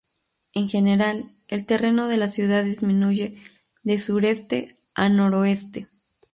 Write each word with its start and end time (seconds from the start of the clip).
En 0.55 0.67
general, 0.67 1.25
el 1.47 1.67
terreno 1.67 2.07
de 2.07 2.17
la 2.17 2.27
ciudad 2.27 2.63
disminuye 2.63 3.37
de 3.83 3.99
sureste 3.99 4.75
a 4.95 5.09
noroeste. 5.09 5.85